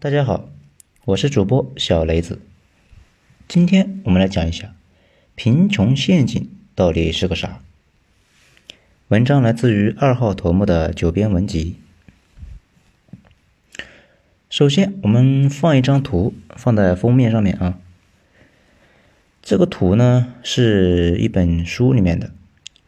[0.00, 0.50] 大家好，
[1.06, 2.38] 我是主播小雷子。
[3.48, 4.74] 今天我们来讲一下
[5.34, 7.62] 贫穷陷阱到底是个啥。
[9.08, 11.76] 文章来自于二号头目的九编文集。
[14.50, 17.78] 首先，我们放一张图放在封面上面啊。
[19.40, 22.30] 这个图呢是一本书里面的，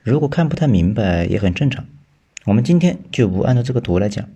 [0.03, 1.87] 如果看不太明白也很正常。
[2.45, 4.29] 我们今天就不按照这个图来讲，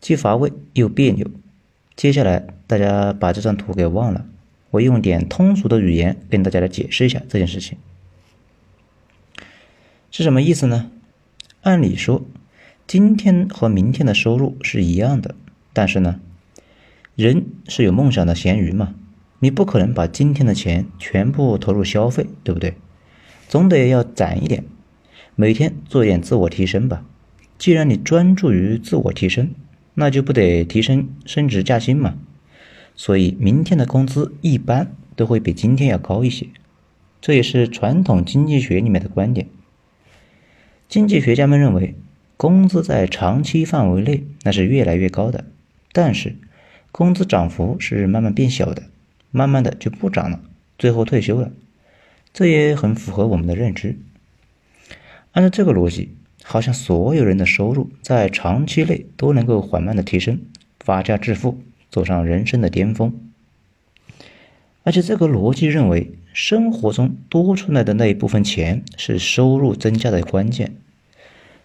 [0.00, 1.28] 既乏味又别扭。
[1.96, 4.26] 接下来，大家把这张图给忘了，
[4.70, 7.78] 我用点通俗的语言跟大家来解释一下这件事情
[10.10, 10.90] 是什么意思呢？
[11.62, 12.24] 按理说，
[12.86, 15.36] 今天和明天的收入是一样的，
[15.72, 16.20] 但是呢，
[17.14, 18.94] 人是有梦想的咸鱼嘛，
[19.38, 22.74] 你不可能把今天的钱全部投入消费，对不对？
[23.48, 24.64] 总得要攒一点，
[25.36, 27.04] 每天做点自我提升吧。
[27.56, 29.54] 既然你专注于自我提升。
[29.94, 32.16] 那就不得提升升职加薪嘛，
[32.96, 36.48] 所以明天的工资一般都会比今天要高一些，
[37.20, 39.46] 这也是传统经济学里面的观点。
[40.88, 41.94] 经济学家们认为，
[42.36, 45.44] 工资在长期范围内那是越来越高的，
[45.92, 46.36] 但是
[46.90, 48.82] 工资涨幅是慢慢变小的，
[49.30, 50.40] 慢慢的就不涨了，
[50.76, 51.52] 最后退休了，
[52.32, 53.96] 这也很符合我们的认知。
[55.32, 56.16] 按照这个逻辑。
[56.46, 60.38] 好像所有人的收入在长期内都能够缓慢的提升，
[60.78, 61.58] 发家致富，
[61.90, 63.18] 走上人生的巅峰。
[64.82, 70.76] 而且这个逻辑认为，生活中多出来的那一部分钱是收入增加的关键。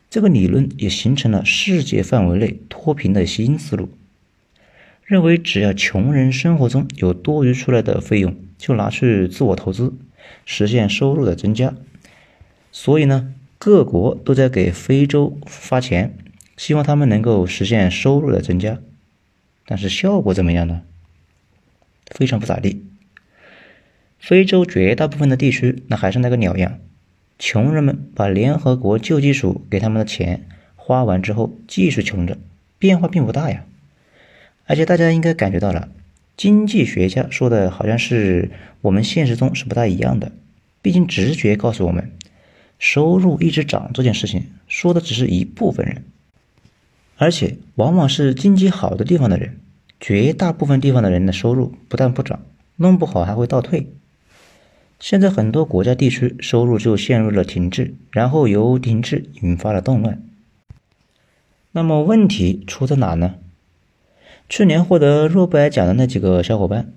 [0.10, 3.90] 这个理论也形成了世界范围内脱贫的新思路，
[5.04, 9.94] 认为只要穷人生活中有多余出来的费用，就拿去自我投资，
[10.46, 11.76] 实现收入的增加。
[12.72, 13.34] 所以呢？
[13.60, 16.16] 各国都在给非洲发钱，
[16.56, 18.80] 希望他们能够实现收入的增加，
[19.66, 20.82] 但是效果怎么样呢？
[22.10, 22.86] 非常不咋地。
[24.18, 26.80] 非洲绝大部分的地区，那还是那个鸟样，
[27.38, 32.38] 穷人们把联合国救济署给他们的钱花完之后，继续穷着，
[32.78, 33.66] 变化并不大呀。
[34.68, 35.90] 而且大家应该感觉到了，
[36.38, 40.32] 经济学家说的好像是我们现实中是不大一样的，
[40.82, 42.10] 毕竟直觉告诉我们。
[42.80, 46.06] 收入一直涨这件事情，说的只是一部分人，
[47.18, 49.60] 而且往往是经济好的地方的人，
[50.00, 52.42] 绝大部分地方的人的收入不但不涨，
[52.78, 53.92] 弄不好还会倒退。
[55.00, 60.22] 现在很多国家地区收入就陷入了停滞，然后由停滞引发了动乱。
[61.72, 63.36] 那么问题出在哪呢？
[64.48, 66.92] 去年获得诺贝尔奖的那几个小伙伴。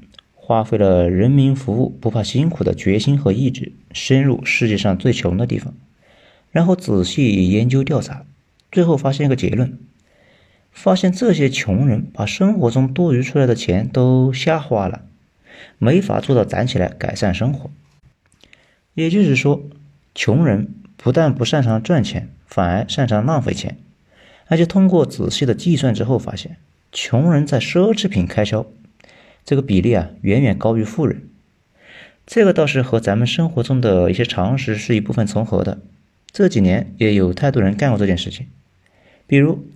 [0.44, 5.72] 花费了人民服务不怕辛苦的决心和意志，深入世界上最穷的地方，
[6.50, 8.26] 然后仔细研究调查，
[8.72, 9.78] 最后发现一个结论：
[10.72, 15.02] 发现这些穷人把生活中多余出来的钱都瞎花了，
[15.78, 17.70] 没法做到攒起来改善生活。
[18.94, 19.62] 也就是说，
[20.12, 23.78] 穷人不但不擅长赚钱，反而擅长浪费钱，
[24.48, 26.56] 而且通过仔细的计算之后发现，
[26.90, 28.66] 穷人在奢侈品开销。
[29.44, 31.28] 这个比例啊，远远高于富人。
[32.24, 35.78] 这个倒是和咱们生活中的一些常识是一部分重合的。
[36.30, 38.46] 这几年也有太多人干过这件事情。
[39.26, 39.66] 比如，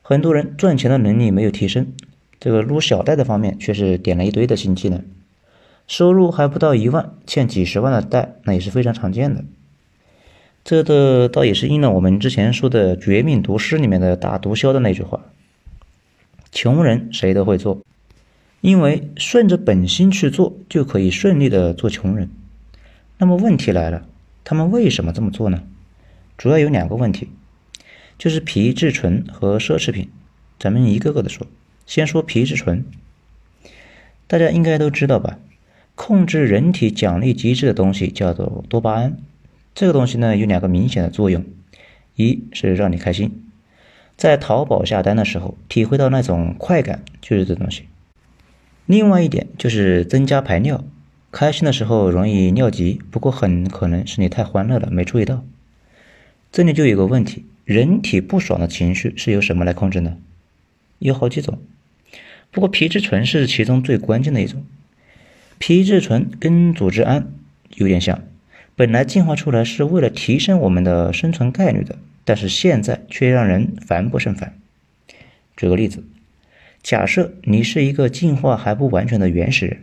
[0.00, 1.92] 很多人赚钱的能力没有提升，
[2.38, 5.04] 这个撸小贷的方面却是点了一堆的新技能。
[5.86, 9.44] 收入还不到一万，欠几十万的贷，那也是非常常见的。
[10.62, 15.20] 这的倒也是应了我们之前说的《绝命毒师》里面的打毒枭的那句话
[16.52, 17.80] ：“穷人谁都会做。”
[18.60, 22.30] 因为顺着本心去做，就可以顺利的做穷人。
[23.18, 24.06] 那么问题来了，
[24.44, 25.62] 他们为什么这么做呢？
[26.36, 27.28] 主要有两个问题，
[28.18, 30.08] 就是皮质醇和奢侈品。
[30.58, 31.46] 咱们一个个的说，
[31.86, 32.84] 先说皮质醇。
[34.26, 35.38] 大家应该都知道吧？
[35.94, 39.18] 控制人体奖励机制的东西叫做多巴胺。
[39.74, 41.44] 这个东西呢，有两个明显的作用：
[42.16, 43.44] 一是让你开心，
[44.16, 47.84] 在淘宝下单的时候体会到那种快感，就是这东西。
[48.90, 50.82] 另外一点就是增加排尿，
[51.30, 55.44] 开心的时候容易尿急，不过很可能是你太欢乐了没注意到。
[56.50, 60.16] 这里就有个问题，人体不爽的情绪是由什么来控制呢？
[60.98, 61.60] 有好几种，
[62.50, 64.64] 不过皮质醇是其中最关键的一种。
[65.58, 67.28] 皮质醇跟组织胺
[67.76, 68.20] 有点像，
[68.74, 74.58] 本来进化出来是为了提升我们的生存概率的，但是现在却让人烦不胜烦。
[75.56, 76.02] 举个例子。
[76.82, 79.82] 假设你是一个进化还不完全的原始人，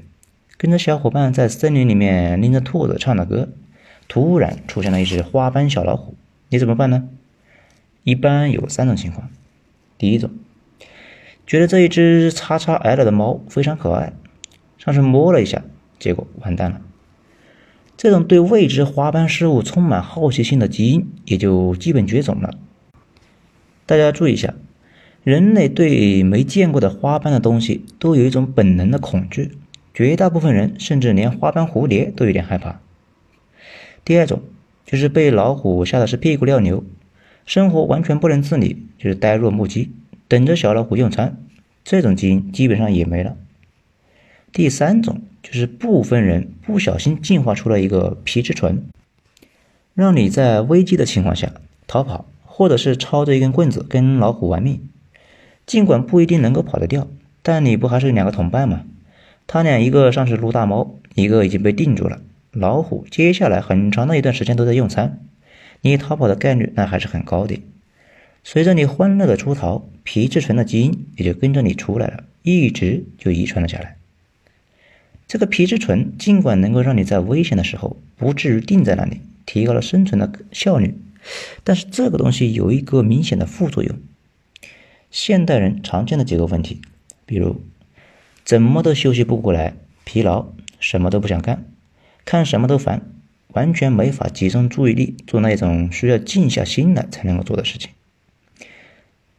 [0.57, 3.49] 跟着小伙伴在森林里面拎着兔子唱着歌，
[4.07, 6.15] 突然出现了一只花斑小老虎，
[6.49, 7.07] 你怎么办呢？
[8.03, 9.29] 一般有三种情况。
[9.99, 10.31] 第一种，
[11.45, 14.13] 觉得这一只叉叉 L 的猫非常可爱，
[14.77, 15.63] 上去摸了一下，
[15.99, 16.81] 结果完蛋了。
[17.95, 22.55] 这种对未知花斑事物充满好奇心的基因也就基本绝种了。
[23.85, 24.53] 大家注意一下，
[25.27, 29.51] 人类对没见过的花斑的东西都有一种本能的恐惧，
[29.93, 32.79] 绝大部分人甚至连花斑蝴蝶都有点害怕。
[34.05, 34.41] 第二种
[34.85, 36.81] 就是被老虎吓得是屁股尿流，
[37.45, 39.91] 生活完全不能自理，就是呆若木鸡，
[40.29, 41.35] 等着小老虎用餐，
[41.83, 43.35] 这种基因基本上也没了。
[44.53, 48.81] 第三种就是部分人不小心进化出了一个皮质醇，
[49.93, 51.51] 让你在危机的情况下
[51.85, 54.79] 逃跑，或者是抄着一根棍子跟老虎玩命。
[55.67, 57.07] 尽管不一定能够跑得掉，
[57.43, 58.85] 但你不还是两个同伴吗？
[59.45, 62.21] 他俩一个上去撸大猫，一个已经被定住了。
[62.51, 65.19] 老虎接下来很长的一段时间都在用餐，
[65.81, 67.61] 你逃跑的概率那还是很高的。
[68.45, 73.97] 随着你欢乐的出逃，皮质醇的基因也就跟着你出来了，一直就遗传了下来。
[75.27, 80.97] 这个皮质醇尽管能够让你在危险的时候不至于定在那里，提高了生存的效率，
[81.65, 83.93] 但是这个东西有一个明显的副作用。
[85.09, 86.81] 现代人常见的几个问题，
[87.25, 87.61] 比如
[88.43, 89.73] 怎么都休息不过来，
[90.03, 90.47] 疲劳，
[90.79, 91.65] 什么都不想干，
[92.25, 93.01] 看什么都烦，
[93.53, 97.91] 完全没法集中注意力做那种需要静下心来才能够做的事情。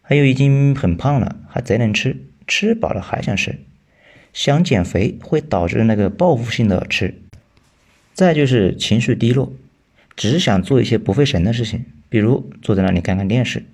[0.03, 2.17] 还有已经很胖了，还贼能吃，
[2.47, 3.61] 吃饱了还想吃。
[4.33, 7.15] 想减肥会导致那个报复性的吃，
[8.15, 9.53] 再就是情绪低落，
[10.17, 13.65] 只想做一些不费神的事情，比如坐在那里看看电视。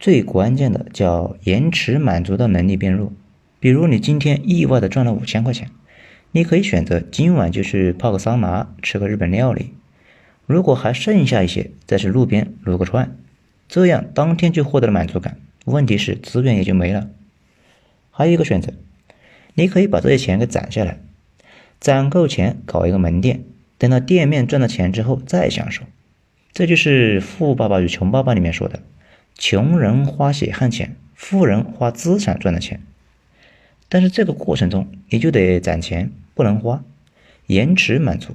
[0.00, 3.12] 最关键的叫延迟满足的能力变弱，
[3.58, 5.70] 比如你今天意外的赚了五千块钱，
[6.32, 9.72] 你可以选择今晚就去泡个桑拿，吃个日本料理，
[10.46, 13.16] 如果还剩下一些，再去路边撸个串，
[13.68, 15.38] 这样当天就获得了满足感。
[15.64, 17.08] 问题是资源也就没了。
[18.10, 18.72] 还有一个选择。
[19.54, 21.00] 你可以把这些钱给攒下来，
[21.80, 23.42] 攒够钱搞一个门店，
[23.76, 25.82] 等到店面赚了钱之后再享受。
[26.52, 28.80] 这就是《富爸爸与穷爸爸》里面说的：
[29.38, 32.82] 穷人花血汗钱，富人花资产赚的钱。
[33.88, 36.84] 但是这个过程中你就得攒钱，不能花，
[37.46, 38.34] 延迟满足，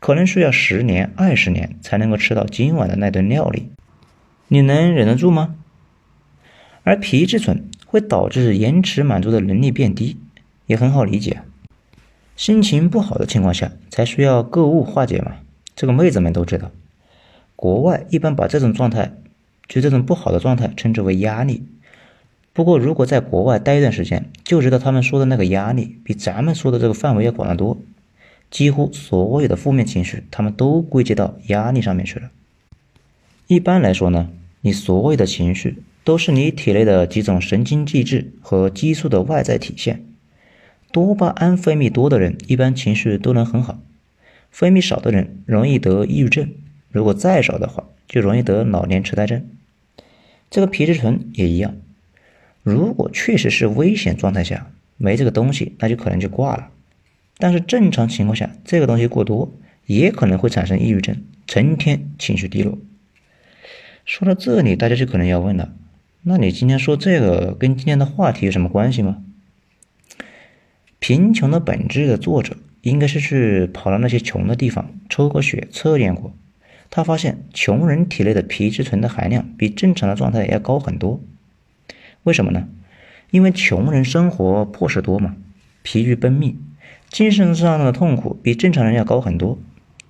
[0.00, 3.70] 可能需要十年、二十年才能够吃到今晚的那顿料理。
[4.48, 5.54] 你能忍得住吗？
[6.82, 10.18] 而皮质醇会导致延迟满足的能力变低。
[10.66, 11.42] 也很好理解，
[12.34, 15.36] 心情不好的情况下才需要购物化解嘛。
[15.74, 16.70] 这个妹子们都知道，
[17.56, 19.12] 国外一般把这种状态，
[19.68, 21.64] 就这种不好的状态称之为压力。
[22.52, 27.78] 不过如果在国外待一段时间，就知道他们说的那个压力比咱们说的这个范围要广得多。
[28.50, 32.30] 几乎所有的负面情绪，他们都归结到压力上面去了。
[33.46, 34.28] 一般来说呢，
[34.60, 40.04] 你所有的情绪都是你体内的几种神经机制和激素的外在体现。
[40.90, 43.78] 多巴胺分泌多的人，一般情绪都能很好；
[44.50, 46.50] 分泌少的人容易得抑郁症，
[46.90, 49.48] 如果再少的话，就容易得老年痴呆症。
[50.50, 51.74] 这个皮质醇也一样，
[52.62, 56.68] 如果确实是危险状态下没这个东西，那就可能就挂了。
[57.38, 59.50] 但是正常情况下，这个东西过多，
[59.86, 62.76] 也可能会产生抑郁症，成天情绪低落。
[64.04, 65.72] 说到这里，大家就可能要问了：
[66.20, 69.24] 那你今天说这个跟今天的话题有什么关系吗？
[70.98, 76.36] 贫穷的本质的作者应该是去跑到那些穷的地方抽过血测验过，
[76.94, 81.22] 他发现穷人体内的皮质醇的含量比正常的状态要高很多。
[82.24, 82.68] 为什么呢？
[83.30, 85.34] 因为穷人生活破事多嘛，
[85.82, 86.58] 疲于奔命，
[87.08, 89.58] 精神上的痛苦比正常人要高很多，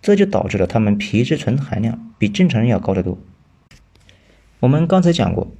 [0.02, 3.16] 这就导致了他们皮质醇含量比正常人要高得多。
[4.58, 5.52] 我们刚才讲过，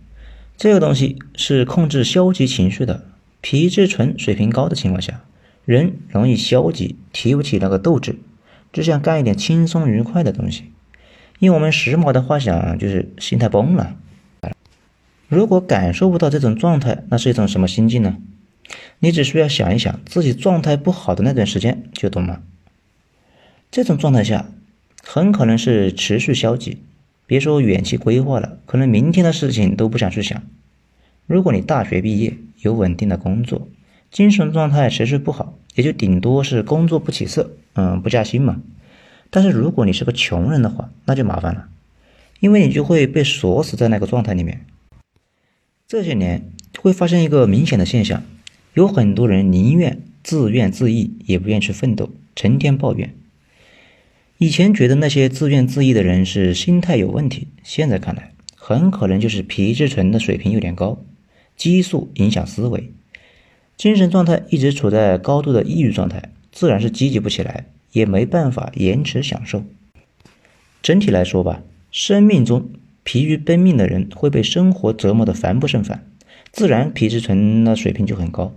[0.56, 3.06] 这个东西是控制消极情绪的。
[3.40, 5.22] 皮质醇水平高的情况下，
[5.64, 8.16] 人容易消极，提不起那个斗志，
[8.72, 10.72] 只想干一点轻松愉快的东西。
[11.42, 13.96] 用我们时髦的话讲，就是心态崩了。
[15.26, 18.16] 如果感受不到这种状态，那是一种什么心境呢？
[19.00, 22.42] 你只需要想一想自己状态不好的那段时间，就懂了。
[23.72, 24.46] 这种状态下，
[25.02, 26.78] 很可能是持续消极，
[27.26, 30.40] 别说远期规划了，可能明天的事情都不想去想。
[31.26, 33.66] 如果你大学毕业，有稳定的工作，
[34.12, 38.60] 精神状态持续不好，也就顶多是工作不起色，嗯，不加薪嘛。
[39.34, 41.70] 但是如果你是个穷人的话，那就麻烦了，
[42.40, 44.66] 因为你就会被锁死在那个状态里面。
[45.88, 48.22] 这些年会发现一个明显的现象，
[48.74, 53.14] 有很多人宁愿自怨自艾，也不愿去奋斗，成天抱怨。
[54.36, 61.02] 以前觉得那些自怨自艾的人是心态有问题，现在看来，很可能就是皮质醇的水平有点高。
[61.56, 62.92] 激素影响思维，
[63.78, 69.64] 精神状态一直处在高度的抑郁状态，自然是积极不起来，也没办法延迟享受。
[70.82, 72.70] 整体来说吧，生命中
[73.04, 76.04] 疲于奔命的人会被生活折磨得烦不胜烦，
[76.50, 78.52] 自然皮质醇的水平就很高。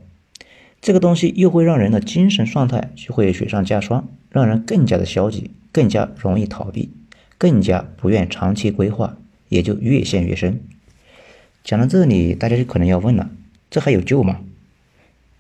[0.82, 6.92] 这个东西又会让人的精神状态就会雪上加霜，让人更加的消极，更加容易逃避，
[7.38, 9.18] 更加不愿长期规划，
[9.50, 10.62] 也就越陷越深。
[11.64, 13.32] 讲到这里，大家就可能要问了：
[13.72, 14.42] 这还有救吗？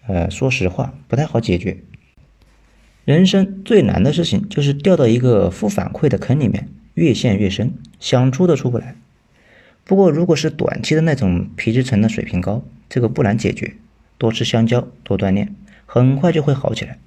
[0.07, 1.77] 呃，说实话，不太好解决。
[3.05, 8.95] 人生最难的事情就是掉到一个负反馈的坑里面，越陷越深，想出都出不来。
[9.83, 13.75] 不过，如果是短期的那种皮质层的水平高，这个不难解决，
[14.17, 15.53] 多吃香蕉，多锻炼，
[15.85, 16.97] 很快就会好起来。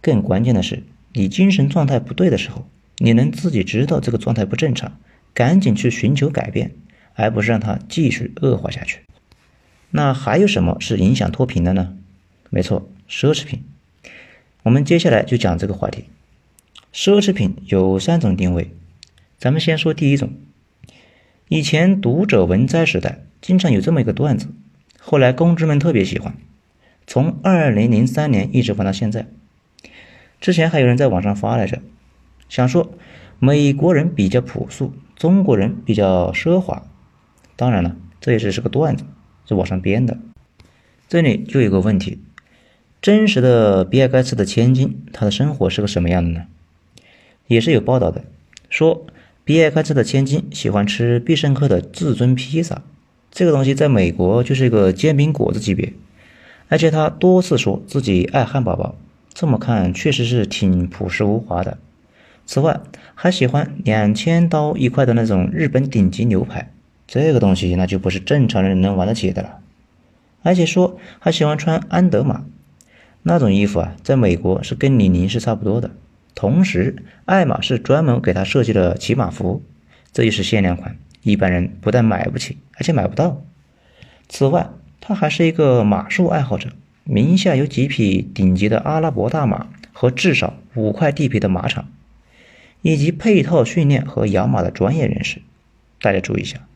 [0.00, 2.68] 更关键的是，你精神状态不对的时候，
[2.98, 4.96] 你能自己知道这个状态不正常，
[5.34, 6.70] 赶紧去寻求改变，
[7.14, 9.00] 而不是让它继续恶化下去。
[9.90, 11.96] 那还有什么是影响脱贫的呢？
[12.48, 13.64] 没错，奢侈品。
[14.64, 16.04] 我们接下来就讲这个话题。
[16.92, 18.70] 奢侈品有三种定位，
[19.36, 20.30] 咱们先说第一种。
[21.48, 24.46] 以前读者文摘时代，经常有这么一个段子，
[25.00, 26.36] 后来公知们特别喜欢，
[27.06, 29.26] 从二零零三年一直放到现在。
[30.40, 31.80] 之前还有人在网上发来着，
[32.48, 32.92] 想说
[33.40, 36.84] 美国人比较朴素，中国人比较奢华。
[37.56, 39.04] 当然了，这也只是个段子，
[39.46, 40.18] 是网上编的。
[41.08, 42.20] 这里就有个问题。
[43.02, 46.44] 真实的比尔盖茨的千金，他的生活是个什么样的呢？
[47.48, 48.22] 也是有报道的，
[48.70, 49.04] 说
[49.42, 52.82] 比尔盖茨的千金喜欢吃必胜客的至尊披萨，
[53.32, 55.92] 这个东西在美国就是一个煎饼果子级别，
[56.68, 58.94] 而且他多次说自己爱汉堡包，
[59.34, 61.78] 这么看确实是挺朴实无华的。
[62.46, 62.80] 此外，
[63.16, 66.70] 还喜欢两千刀一块的那种日本顶级牛排，
[67.08, 69.58] 这个东西那就不是正常人能玩得起的了。
[70.44, 72.44] 而且说还喜欢穿安德玛。
[73.22, 75.90] 那种衣服啊，在美国是跟李宁是差不多的。
[76.34, 79.62] 同时，爱马仕专门给他设计了骑马服，
[80.12, 83.44] 这也是限量款，一般人不但买不起，而且买不到。
[84.28, 86.70] 此外，他还是一个马术爱好者，
[87.04, 91.88] 名下有几匹顶级的阿拉伯大马和至少五块地皮的马场，
[92.80, 95.42] 以及配套训练和养马的专业人士。
[96.00, 96.66] 大家注意一下，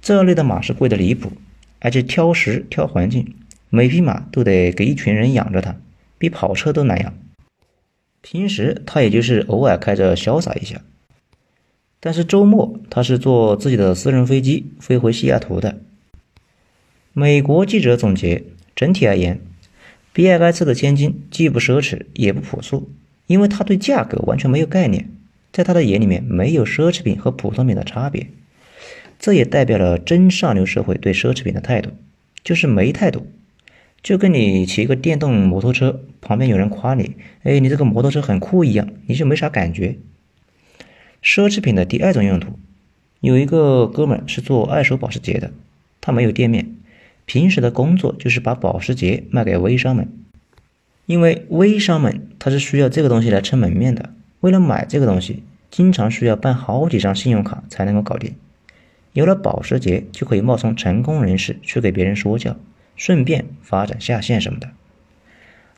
[0.00, 1.32] 这类的马是贵的离谱，
[1.80, 3.34] 而且挑食挑环境。
[3.68, 5.76] 每匹马都得给一群人养着它，
[6.18, 7.14] 比跑车都难养。
[8.20, 10.80] 平时他也就是偶尔开着潇洒一下，
[12.00, 15.80] 但是周末他是坐自己的私人飞机飞回西雅图的。
[17.12, 18.42] 美国记者总结：
[18.74, 19.40] 整体而言，
[20.12, 22.90] 比尔盖茨的千金既不奢侈也不朴素，
[23.26, 25.08] 因为他对价格完全没有概念，
[25.52, 28.26] 在他的眼里面没有奢侈品和普通品的差别。
[29.18, 31.90] 这也代表了真上流社会对奢侈品的态度，
[32.42, 33.26] 就是没态度。
[34.06, 39.98] 就跟你骑一个电动摩托车，旁边有人夸你，哎，你这个摩托车很酷一样，你就没啥感觉。
[41.20, 42.56] 奢侈品的第二种用途，
[43.18, 45.50] 有一个哥们是做二手保时捷的，
[46.00, 46.76] 他没有店面，
[47.24, 50.08] 平时的工作就是把保时捷卖给微商们，
[51.06, 58.36] 因为微商们他是需要这个东西来撑门面的，为了买这个东西，经常需要办好几张信用卡才能够搞定。
[59.14, 62.56] 有了保时捷，就可以冒充成功人士去给别人说教。
[62.96, 64.70] 顺便发展下线什么的，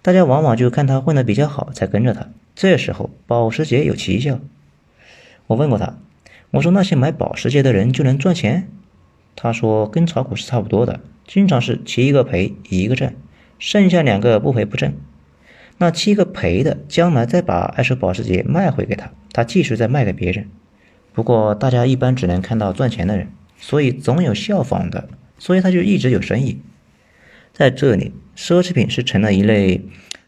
[0.02, 2.28] 大家往往就看他混得比较好才跟着他。
[2.54, 4.40] 这时候保时捷有奇效。
[5.46, 5.98] 我问过他，
[6.52, 8.68] 我说那些买保时捷的人就能赚钱？
[9.36, 13.12] 他说跟炒股是差不多的，经常是七个赔一个挣，
[13.58, 14.94] 剩下两个不赔不挣。
[15.78, 20.48] 那七个赔的将来再把二手保时捷卖回给他，他继续再卖给别人。
[21.12, 25.08] 不过大家一般只能看到赚钱的人，所以总有效仿的，
[25.38, 26.60] 所以他就一直有生意。
[27.58, 29.80] 在这里，奢侈品是成了一类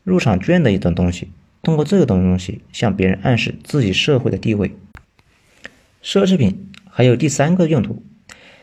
[0.03, 1.29] 入场券的一种东西，
[1.63, 4.73] 通过这个东西向别人暗示自己社会的地位。
[6.03, 8.03] 奢侈品还有第三个用途，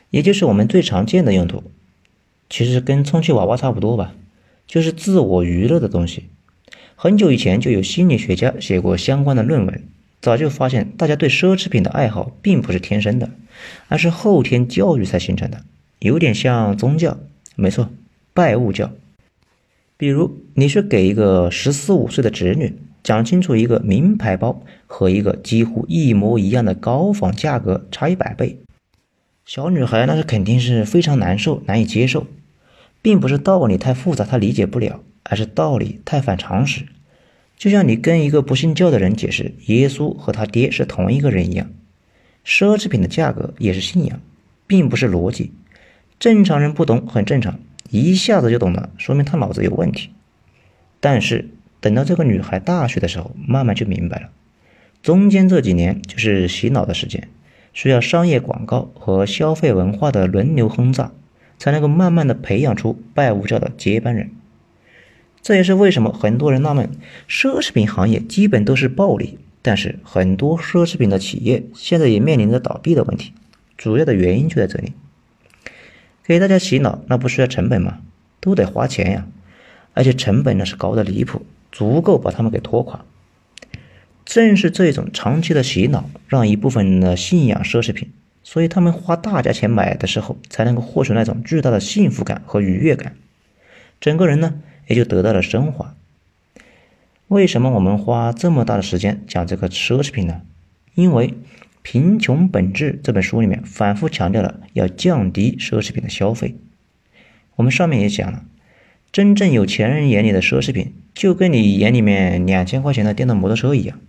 [0.10, 1.64] 也就是我们最常见的用途，
[2.50, 4.14] 其实跟充气娃娃差不多吧，
[4.68, 6.26] 就是自我娱乐的东西。
[6.98, 9.82] 很久以前就有心理学家写过相关的论文，
[10.20, 13.30] 早就发现大家对奢侈品的爱好并不是天生的，
[13.88, 15.64] 而是后天教育才形成的，
[16.00, 17.18] 有点像宗教。
[17.56, 17.90] 没错。
[18.38, 18.92] 拜物教，
[19.98, 28.60] 比如你去给一个十四五岁的侄女讲清楚一个名牌包和一个几乎一模一样的高仿价格差一百倍，
[29.44, 32.28] 小女孩那是肯定是非常难受、难以接受，
[33.02, 36.86] 并不是道理太复杂她理解不了，而是道理太反常识。
[37.58, 41.72] 就像你跟一个不信教的人解释耶稣和他爹是同一个人一样，
[42.46, 44.22] 奢侈品的价格也是信仰，
[44.68, 45.54] 并不是逻辑。
[46.20, 47.60] 正常人不懂很正常。
[47.90, 50.10] 一下子就懂了，说明他脑子有问题。
[51.00, 54.30] 但是等到这个女孩大学的时候，慢慢就明白了，
[55.04, 57.28] 中间这几年就是洗脑的时间，
[57.72, 61.12] 需要商业广告和消费文化的轮流轰炸，
[61.58, 64.32] 才能够慢慢的培养出拜物教的接班人。
[65.42, 66.90] 这也是为什么很多人纳闷，
[67.30, 73.32] 奢侈品行业基本都是暴利，但是很多奢侈品的企业现在也面临着倒闭的问题，
[73.78, 74.94] 主要的原因就在这里。
[76.28, 78.00] 给大家洗脑，那不需要成本吗？
[78.42, 79.26] 都得花钱呀，
[79.94, 83.06] 而且成本呢是高的离谱，足够把他们给拖垮。
[84.26, 88.12] 正是这种长期的洗脑，让一部分人呢信仰奢侈品，
[88.44, 93.16] 所以他们花大价钱买的时候，才能够获取那种巨大的幸福感和愉悦感，
[94.02, 94.56] 整个人呢
[94.88, 95.96] 也就得到了升华。
[97.30, 100.42] 为什么我们花这么大的时间讲这个奢侈品呢？
[100.94, 101.30] 因为。
[101.90, 106.58] 《贫穷本质》这本书里面反复强调了要降低奢侈品的消费。
[107.56, 108.44] 我们上面也讲了，
[109.10, 114.02] 真正有钱人眼里的奢侈品，就跟你眼里面两千块钱的电动摩托车一样。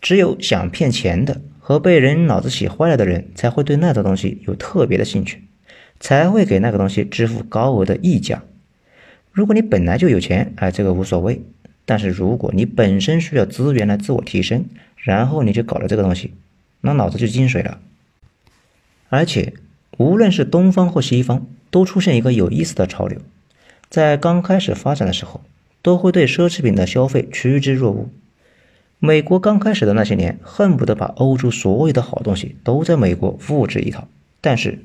[0.00, 5.42] 只有想骗钱的和被人脑子洗坏了的人，才会对那种东西有特别的兴趣，
[5.98, 8.44] 才会给那个东西支付高额的溢价。
[9.32, 11.42] 如果你本来就有钱，哎，这个无所谓。
[11.84, 16.32] 但是如果你本身需要资源来自我提升，然后你就搞了这个东西。
[16.86, 17.80] 那脑子就进水了，
[19.08, 19.54] 而且
[19.96, 23.18] 无论是东方或西方，都出现一个有意思的潮流，
[23.88, 25.40] 在刚开始发展的时候，
[25.80, 28.10] 都会对奢侈品的消费趋之若鹜。
[28.98, 34.06] 美国刚开始的那些年，恨不得把欧洲所有的好东西都在美国复制一套，
[34.42, 34.84] 但是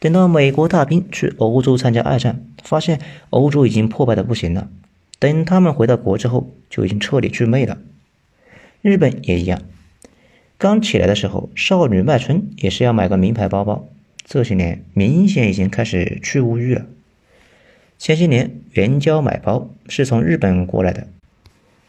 [0.00, 3.00] 等到美国大兵去欧洲参加二战，发现
[3.30, 4.68] 欧洲已经破败的不行了，
[5.20, 7.78] 等他们回到国之后，就已经彻底祛魅了。
[8.82, 9.62] 日本也一样。
[10.58, 13.88] 刚起来的时候，少女卖春也是要买个名牌包包。
[14.24, 16.86] 这些年明显已经开始去物欲了。
[17.98, 21.08] 前些年援交买包是从日本过来的，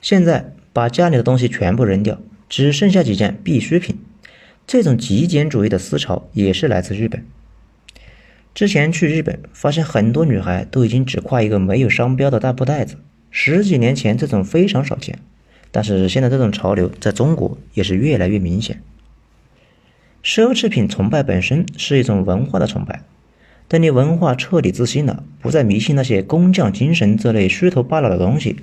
[0.02, 3.98] 现在把家里的东西全部扔掉，只剩下几件必需品。
[4.68, 7.26] 这种极简主义的思潮也是来自日本。
[8.54, 12.98] 之前去日本，发现很多女孩都已经只挎一个没有商标的大布袋子。
[13.32, 15.20] 十几年前这种非常少见。
[15.72, 18.82] 但是现在这种潮流在中国也是越来越明显。
[20.24, 23.04] 奢侈品崇拜本身是一种文化的崇拜，
[23.68, 28.58] 等你文化彻底自信了，不再迷信那些工匠精神这类虚头巴脑的东西，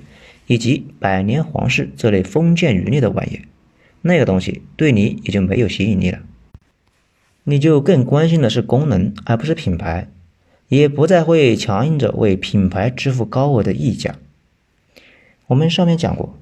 [0.47, 3.41] 以及百年皇室这类封建余孽的玩意，
[4.01, 6.19] 那个东西对你也就没有吸引力了。
[7.45, 10.07] 你就更关心的是功能，而不是品牌，
[10.67, 14.15] 也不再会强硬着为品牌支付高额的溢价。
[15.47, 16.37] 我们上面讲过。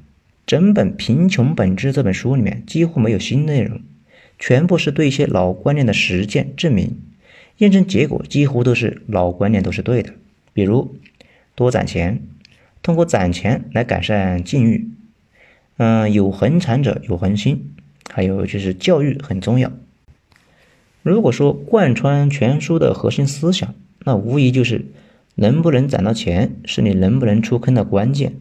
[0.45, 3.81] 整本《贫穷本质》这本书里面几乎没有新内容，
[4.37, 6.99] 全部是对一些老观念的实践证明、
[7.59, 10.13] 验证结果，几乎都是老观念都是对的。
[10.51, 10.97] 比如
[11.55, 12.21] 多攒钱，
[12.81, 14.89] 通过攒钱来改善境遇。
[15.77, 17.73] 嗯，有恒产者有恒心，
[18.11, 19.71] 还有就是教育很重要。
[21.01, 23.73] 如果说贯穿全书的核心思想，
[24.05, 24.85] 那无疑就是
[25.35, 28.35] 能不能攒到钱是你能不能出坑的关键。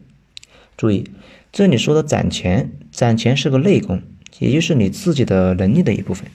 [0.75, 1.05] 注意。
[1.53, 4.01] 这里说的攒钱，攒钱是个内功，
[4.39, 6.25] 也就是你自己的能力的一部分。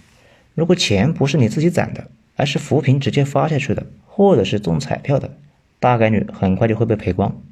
[0.54, 5.36] 如果钱不是你自己攒的，而是扶贫直接发下去的，或者是中彩票的，
[5.80, 7.42] 大概率很快就会被赔光。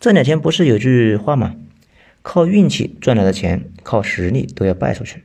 [0.00, 1.54] 这两天不是有句话吗？
[2.22, 5.24] 靠运气赚来的钱，靠实力都要败出去。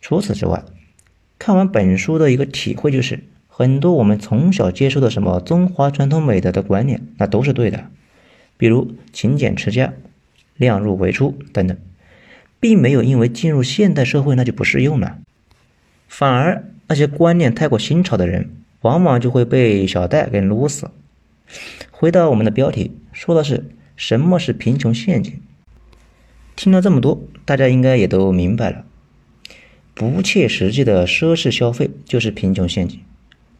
[0.00, 0.64] 除此之外，
[1.38, 7.90] 看完本书的一个体会就是，很多我们从小接受的什么中华传统美德的观念，那都是对的，
[8.56, 9.92] 比如勤俭持家。
[10.60, 11.76] 量入为出等等，
[12.60, 15.16] 并没有因为进入现代社会那就不适用了，
[16.06, 18.50] 反而那些观念太过新潮的人，
[18.82, 20.90] 往往就会被小戴给撸死。
[21.90, 25.40] 回到我们的标题，说的是什么是贫穷陷阱。
[26.56, 28.84] 听了这么多，大家应该也都明白了，
[29.94, 33.00] 不切实际的奢侈消费就是贫穷陷阱，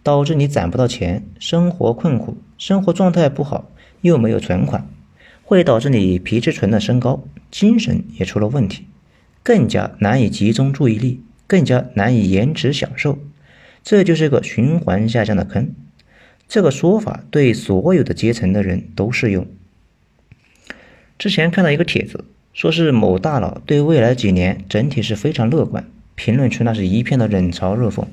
[0.02, 3.70] 导致你攒不到钱，生活困苦，生活状态不好，
[4.02, 4.86] 又没有存款。
[5.50, 8.84] 会导致你皮质醇的升高，精神也出了问题，
[9.42, 13.18] 更加难以集中注意力，更加难以延迟享受，
[13.82, 15.74] 这就是个循环下降的坑。
[16.46, 19.44] 这个说法对所有的阶层的人都适用。
[21.18, 25.84] 之前看到一个帖子，说是某大佬对未来几年整体是非常乐观，
[26.14, 28.04] 评论区那是一片的冷嘲热讽。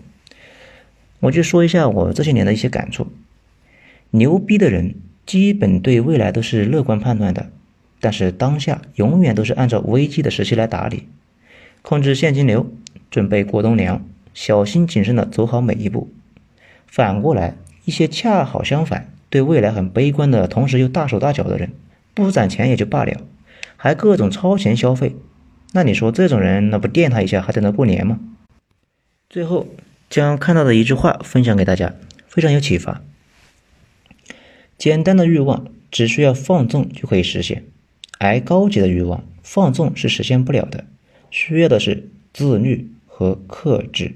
[1.19, 3.06] 我就说一下我这些年的一些感触，
[4.10, 4.95] 牛逼的人。
[5.28, 7.50] 基本对未来都是乐观判断的，
[8.00, 11.04] 但是当下永远都是按照危机的时期来打理，
[11.82, 12.66] 控制现金流，
[13.12, 14.02] 准备过冬粮，
[14.34, 16.10] 小心谨慎的走好每一步。
[16.88, 21.74] 反过来，一些恰好相反，对未来很悲观的同时又大手大脚的人，
[22.13, 23.20] 不攒钱也就罢了，
[23.76, 25.13] 还各种超前消费，
[25.74, 28.18] 那你说这种人，那不电他一下还等到过年吗？
[29.30, 29.68] 最后
[30.10, 31.94] 将看到的一句话分享给大家，
[32.30, 33.02] 非常有启发。
[34.78, 37.63] 简单的欲望只需要放纵就可以实现，
[38.20, 40.86] 而高级的欲望放纵是实现不了的，
[41.32, 44.16] 需要的是自律和克制。